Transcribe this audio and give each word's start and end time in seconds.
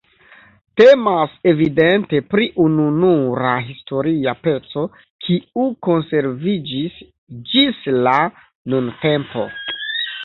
Temas 0.79 1.33
evidente 1.49 2.21
pri 2.31 2.47
ununura 2.63 3.51
historia 3.67 4.33
peco, 4.47 4.87
kiu 5.27 5.67
konserviĝis 5.89 6.99
ĝis 7.53 7.87
la 8.09 8.19
nuntempo. 8.75 9.49